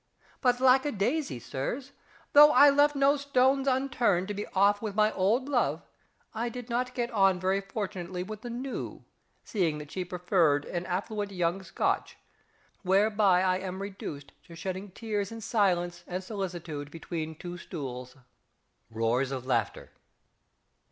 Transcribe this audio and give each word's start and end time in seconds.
But, 0.41 0.59
lack 0.59 0.83
a 0.87 0.91
daisy, 0.91 1.37
Sirs! 1.37 1.91
though 2.33 2.49
I 2.51 2.71
left 2.71 2.95
no 2.95 3.17
stones 3.17 3.67
unturned 3.67 4.29
to 4.29 4.33
be 4.33 4.47
off 4.47 4.81
with 4.81 4.95
my 4.95 5.11
Old 5.13 5.47
Love, 5.47 5.83
I 6.33 6.49
did 6.49 6.71
not 6.71 6.95
get 6.95 7.11
on 7.11 7.39
very 7.39 7.61
fortunately 7.61 8.23
with 8.23 8.41
the 8.41 8.49
New, 8.49 9.05
seeing 9.43 9.77
that 9.77 9.91
she 9.91 10.03
preferred 10.03 10.65
an 10.65 10.87
affluent 10.87 11.31
young 11.31 11.61
Scotch, 11.61 12.17
whereby 12.81 13.43
I 13.43 13.59
am 13.59 13.79
reduced 13.79 14.31
to 14.47 14.55
shedding 14.55 14.89
tears 14.89 15.31
in 15.31 15.39
silence 15.39 16.03
and 16.07 16.23
solicitude 16.23 16.89
between 16.89 17.35
two 17.35 17.59
stools! 17.59 18.15
(_Roars 18.91 19.31
of 19.31 19.45
laughter. 19.45 19.91